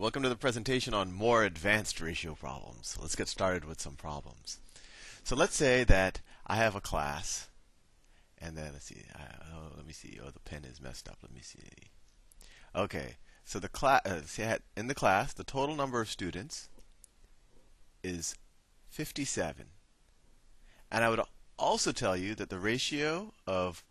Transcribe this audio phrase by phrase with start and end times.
[0.00, 2.96] Welcome to the presentation on more advanced ratio problems.
[3.00, 4.60] Let's get started with some problems.
[5.24, 7.48] So let's say that I have a class,
[8.40, 9.02] and then let's see.
[9.52, 10.20] Oh, let me see.
[10.24, 11.18] Oh, the pen is messed up.
[11.20, 11.88] Let me see.
[12.76, 14.02] Okay, so the class.
[14.06, 16.68] Uh, in the class, the total number of students
[18.04, 18.36] is
[18.90, 19.66] 57,
[20.92, 21.22] and I would
[21.58, 23.82] also tell you that the ratio of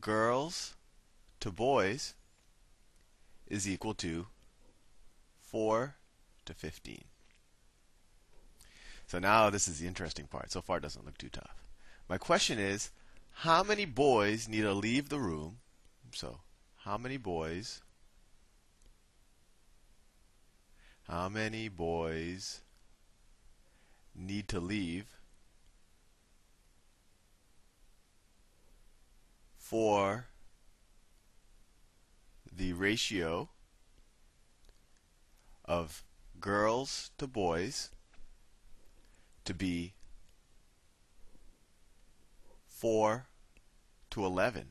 [0.00, 0.76] girls
[1.40, 2.14] to boys
[3.48, 4.28] is equal to
[5.50, 5.94] 4
[6.44, 7.04] to 15.
[9.06, 10.52] So now this is the interesting part.
[10.52, 11.64] So far it doesn't look too tough.
[12.08, 12.90] My question is,
[13.32, 15.58] how many boys need to leave the room?
[16.12, 16.40] So,
[16.78, 17.82] how many boys
[21.08, 22.60] how many boys
[24.14, 25.06] need to leave
[29.56, 30.26] for
[32.54, 33.48] the ratio
[35.68, 36.02] of
[36.40, 37.90] girls to boys
[39.44, 39.92] to be
[42.66, 43.26] 4
[44.10, 44.68] to 11.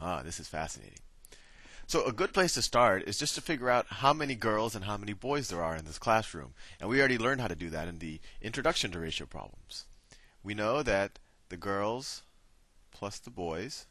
[0.00, 0.98] Ah, this is fascinating.
[1.86, 4.84] So, a good place to start is just to figure out how many girls and
[4.84, 6.54] how many boys there are in this classroom.
[6.80, 9.84] And we already learned how to do that in the introduction to ratio problems.
[10.42, 11.18] We know that
[11.50, 12.22] the girls
[12.90, 13.86] plus the boys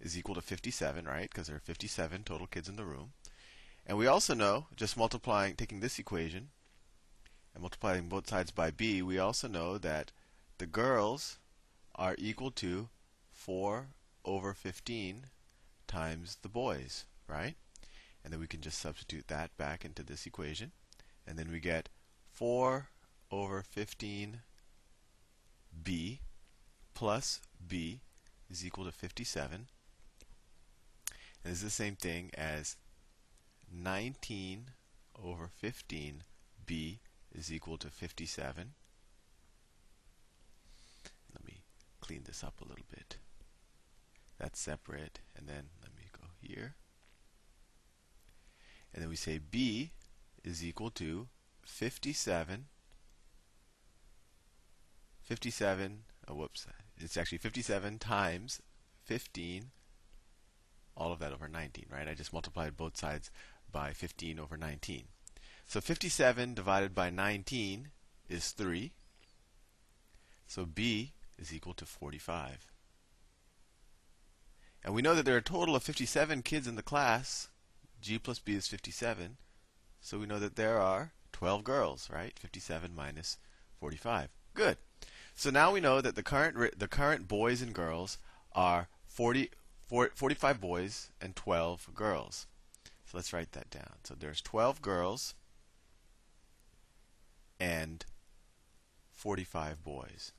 [0.00, 1.30] is equal to 57, right?
[1.30, 3.12] Because there are 57 total kids in the room.
[3.86, 6.50] And we also know, just multiplying, taking this equation
[7.54, 10.12] and multiplying both sides by b, we also know that
[10.58, 11.38] the girls
[11.94, 12.88] are equal to
[13.32, 13.88] 4
[14.24, 15.26] over 15
[15.86, 17.56] times the boys, right?
[18.24, 20.72] And then we can just substitute that back into this equation.
[21.26, 21.88] And then we get
[22.30, 22.88] 4
[23.30, 24.38] over 15b
[26.94, 28.00] plus b
[28.50, 29.66] is equal to 57.
[31.44, 32.76] And this is the same thing as
[33.72, 34.70] 19
[35.22, 36.98] over 15b
[37.34, 38.74] is equal to 57.
[41.34, 41.62] Let me
[42.00, 43.16] clean this up a little bit.
[44.38, 46.74] That's separate, and then let me go here.
[48.92, 49.92] And then we say b
[50.44, 51.28] is equal to
[51.64, 52.66] 57.
[55.22, 56.66] 57, oh, whoops,
[56.98, 58.60] it's actually 57 times
[59.04, 59.70] 15
[60.96, 62.08] all of that over 19, right?
[62.08, 63.30] I just multiplied both sides
[63.72, 65.04] by 15 over 19.
[65.66, 67.88] So 57 divided by 19
[68.28, 68.92] is 3.
[70.46, 72.72] So b is equal to 45.
[74.84, 77.48] And we know that there are a total of 57 kids in the class.
[78.00, 79.36] g plus b is 57.
[80.00, 82.38] So we know that there are 12 girls, right?
[82.38, 83.38] 57 minus
[83.78, 84.28] 45.
[84.54, 84.76] Good.
[85.34, 88.18] So now we know that the current the current boys and girls
[88.52, 89.50] are 40,
[89.88, 92.46] 45 boys and 12 girls.
[93.12, 93.98] So let's write that down.
[94.04, 95.34] So there's 12 girls
[97.60, 98.06] and
[99.12, 100.32] 45 boys.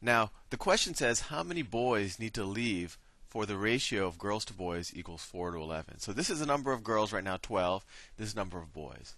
[0.00, 4.44] Now, the question says how many boys need to leave for the ratio of girls
[4.46, 5.98] to boys equals 4 to 11.
[5.98, 7.84] So this is the number of girls right now, 12.
[8.16, 9.16] This is the number of boys.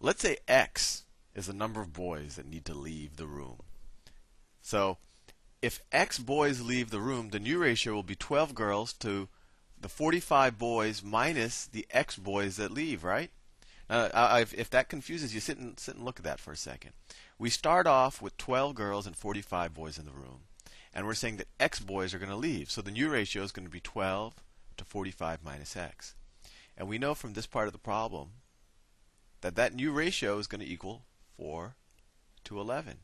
[0.00, 1.04] Let's say x
[1.34, 3.58] is the number of boys that need to leave the room.
[4.62, 4.96] So
[5.60, 9.28] if x boys leave the room, the new ratio will be 12 girls to
[9.80, 13.30] the 45 boys minus the x boys that leave, right?
[13.88, 16.92] Now, if that confuses you, sit and, sit and look at that for a second.
[17.38, 20.40] We start off with 12 girls and 45 boys in the room.
[20.92, 22.70] And we're saying that x boys are going to leave.
[22.70, 24.34] So the new ratio is going to be 12
[24.78, 26.14] to 45 minus x.
[26.76, 28.30] And we know from this part of the problem
[29.42, 31.02] that that new ratio is going to equal
[31.36, 31.76] 4
[32.44, 32.98] to 11.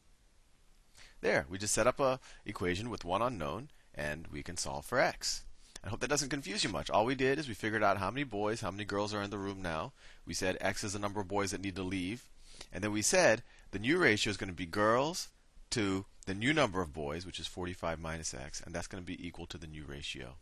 [1.20, 4.98] There, we just set up a equation with one unknown, and we can solve for
[4.98, 5.44] x.
[5.84, 6.90] I hope that doesn't confuse you much.
[6.90, 9.30] All we did is we figured out how many boys, how many girls are in
[9.30, 9.92] the room now.
[10.24, 12.24] We said x is the number of boys that need to leave.
[12.72, 15.28] And then we said the new ratio is going to be girls
[15.70, 19.06] to the new number of boys, which is 45 minus x, and that's going to
[19.06, 20.34] be equal to the new ratio.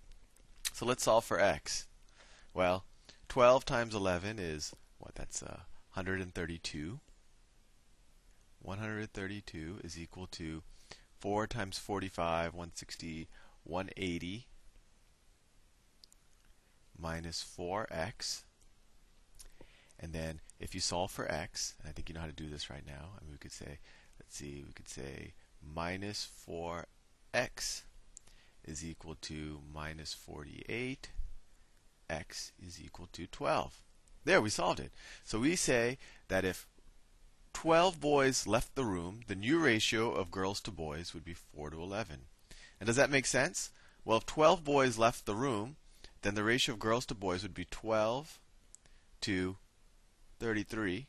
[0.75, 1.87] So let's solve for x.
[2.53, 2.85] Well,
[3.29, 5.15] 12 times 11 is what?
[5.15, 5.61] That's uh,
[5.95, 7.01] 132.
[8.63, 10.63] 132 is equal to
[11.21, 13.29] 4 times 45, 160,
[13.65, 14.47] 180
[17.01, 18.43] minus 4x.
[19.99, 22.71] And then if you solve for x, I think you know how to do this
[22.71, 23.11] right now.
[23.17, 23.79] I mean, we could say,
[24.19, 27.83] let's see, we could say minus 4x
[28.65, 31.11] is equal to minus 48.
[32.09, 33.83] x is equal to 12.
[34.25, 34.93] There, we solved it.
[35.25, 35.99] So we say
[36.29, 36.67] that if
[37.53, 41.71] 12 boys left the room, the new ratio of girls to boys would be 4
[41.71, 42.21] to 11.
[42.79, 43.71] And does that make sense?
[44.05, 45.77] Well, if 12 boys left the room,
[46.23, 48.39] then the ratio of girls to boys would be 12
[49.23, 49.57] to
[50.39, 51.07] 33,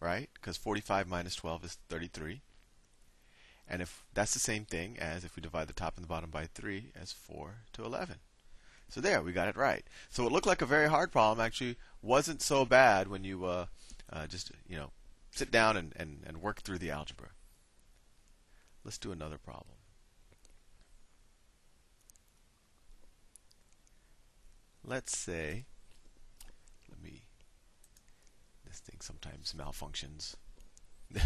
[0.00, 0.28] right?
[0.34, 2.42] Because 45 minus 12 is 33.
[3.66, 6.30] And if that's the same thing as if we divide the top and the bottom
[6.30, 8.16] by 3 as 4 to 11.
[8.88, 9.84] So there, we got it right.
[10.10, 13.66] So it looked like a very hard problem actually wasn't so bad when you uh,
[14.12, 14.90] uh, just, you know,
[15.30, 17.28] sit down and, and, and work through the algebra.
[18.84, 19.76] Let's do another problem.
[24.86, 25.64] Let's say,
[26.90, 27.22] let me,
[28.66, 30.34] this thing sometimes malfunctions.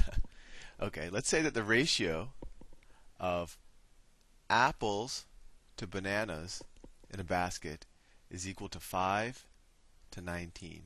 [0.81, 2.31] okay, let's say that the ratio
[3.19, 3.58] of
[4.49, 5.26] apples
[5.76, 6.62] to bananas
[7.12, 7.87] in a basket
[8.31, 9.44] is equal to 5
[10.12, 10.82] to 19.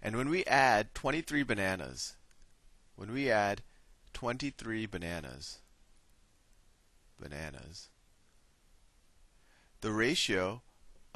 [0.00, 2.16] And when we add 23 bananas,
[2.96, 3.62] when we add
[4.14, 5.58] 23 bananas,
[7.20, 7.88] bananas,
[9.80, 10.62] the ratio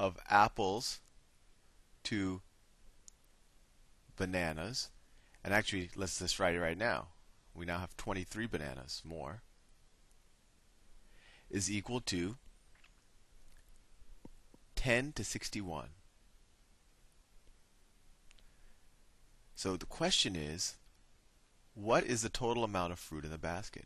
[0.03, 0.99] of apples
[2.03, 2.41] to
[4.17, 4.89] bananas,
[5.45, 7.07] and actually, let's just write it right now.
[7.55, 9.43] We now have 23 bananas more,
[11.49, 12.35] is equal to
[14.75, 15.87] 10 to 61.
[19.55, 20.75] So the question is,
[21.75, 23.85] what is the total amount of fruit in the basket?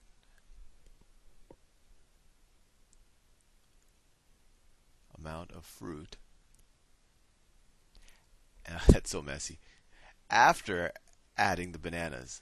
[5.28, 6.16] Amount of fruit.
[8.88, 9.60] that's so messy.
[10.30, 10.92] After
[11.38, 12.42] adding the bananas.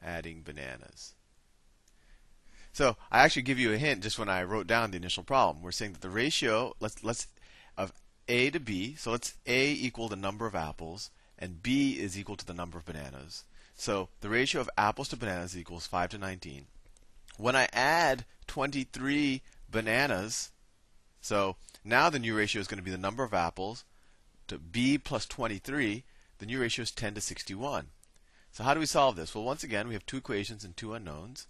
[0.00, 1.14] Adding bananas.
[2.72, 5.64] So I actually give you a hint just when I wrote down the initial problem.
[5.64, 7.26] We're saying that the ratio let's let's
[7.76, 7.92] of
[8.28, 8.94] a to b.
[8.94, 12.78] So let's a equal the number of apples and b is equal to the number
[12.78, 13.42] of bananas.
[13.74, 16.66] So the ratio of apples to bananas equals 5 to 19.
[17.36, 20.50] When I add 23 bananas,
[21.20, 23.84] so now the new ratio is going to be the number of apples
[24.48, 26.04] to b plus 23.
[26.38, 27.88] The new ratio is 10 to 61.
[28.52, 29.34] So how do we solve this?
[29.34, 31.46] Well, once again, we have two equations and two unknowns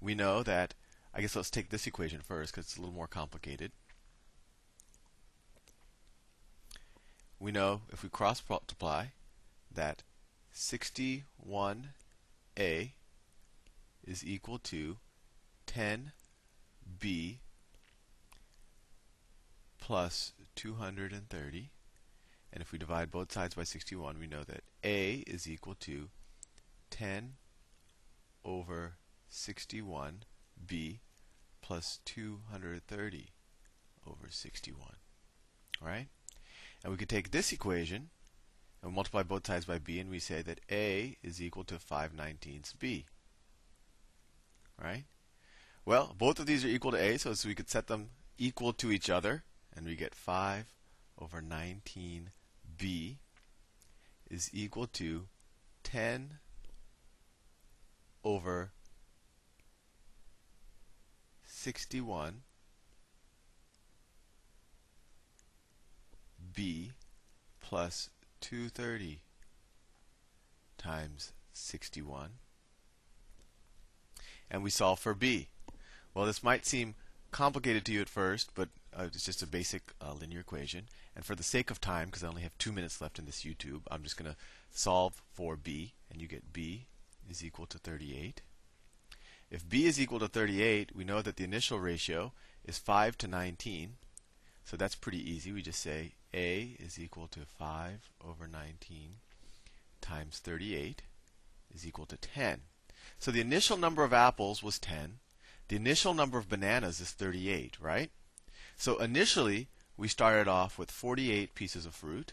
[0.00, 0.74] we know that,
[1.14, 3.72] I guess let's take this equation first because it's a little more complicated.
[7.38, 9.06] We know if we cross multiply
[9.72, 10.02] that
[10.54, 11.82] 61a
[14.06, 14.96] is equal to
[15.66, 17.38] 10b
[19.78, 21.70] plus 230.
[22.52, 26.08] And if we divide both sides by 61, we know that a is equal to
[26.90, 27.34] 10
[28.44, 28.94] over
[29.30, 30.98] 61b
[31.60, 33.26] plus 230
[34.06, 34.80] over 61.
[35.82, 36.06] All right?
[36.82, 38.10] And we could take this equation
[38.82, 42.12] and multiply both sides by b, and we say that a is equal to 5
[42.12, 43.06] 19ths b.
[44.82, 45.04] Right?
[45.86, 48.90] Well, both of these are equal to a, so, we could set them equal to
[48.90, 49.44] each other,
[49.74, 50.66] and we get 5
[51.16, 53.16] over 19b
[54.28, 55.28] is equal to
[55.84, 56.38] 10
[58.24, 58.72] over
[61.46, 62.42] 61
[66.52, 66.90] b
[67.60, 68.10] plus
[68.40, 69.20] 230
[70.76, 72.30] times 61
[74.50, 75.48] and we solve for b.
[76.16, 76.94] Well, this might seem
[77.30, 80.84] complicated to you at first, but uh, it's just a basic uh, linear equation.
[81.14, 83.44] And for the sake of time, because I only have two minutes left in this
[83.44, 84.38] YouTube, I'm just going to
[84.70, 86.86] solve for b, and you get b
[87.28, 88.40] is equal to 38.
[89.50, 92.32] If b is equal to 38, we know that the initial ratio
[92.64, 93.96] is 5 to 19.
[94.64, 95.52] So that's pretty easy.
[95.52, 99.16] We just say a is equal to 5 over 19
[100.00, 101.02] times 38
[101.74, 102.62] is equal to 10.
[103.18, 105.18] So the initial number of apples was 10.
[105.68, 108.10] The initial number of bananas is 38, right?
[108.76, 112.32] So initially, we started off with 48 pieces of fruit.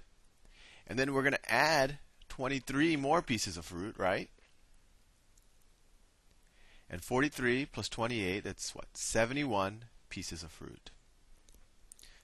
[0.85, 1.99] And then we're going to add
[2.29, 4.29] 23 more pieces of fruit, right?
[6.89, 8.85] And 43 plus 28, that's what?
[8.93, 10.91] 71 pieces of fruit.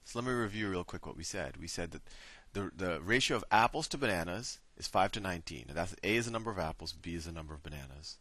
[0.03, 1.57] So let me review real quick what we said.
[1.57, 2.01] We said that
[2.53, 5.65] the, the ratio of apples to bananas is 5 to 19.
[5.69, 8.17] And that's A is the number of apples, B is the number of bananas.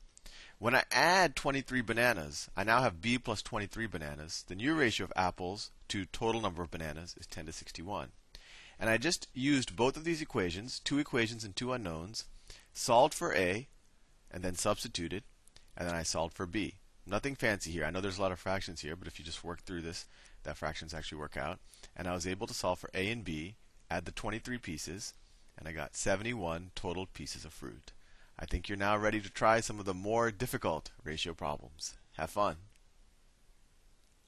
[0.59, 4.45] When I add 23 bananas, I now have B plus 23 bananas.
[4.47, 8.09] The new ratio of apples to total number of bananas is 10 to 61.
[8.81, 12.25] And I just used both of these equations, two equations and two unknowns,
[12.73, 13.69] solved for A,
[14.31, 15.23] and then substituted
[15.79, 16.75] and then I solved for b.
[17.07, 17.85] Nothing fancy here.
[17.85, 20.07] I know there's a lot of fractions here, but if you just work through this,
[20.43, 21.61] that fractions actually work out.
[21.97, 23.55] And I was able to solve for a and b,
[23.89, 25.15] add the 23 pieces,
[25.57, 27.93] and I got 71 total pieces of fruit.
[28.39, 31.97] I think you're now ready to try some of the more difficult ratio problems.
[32.17, 32.57] Have fun.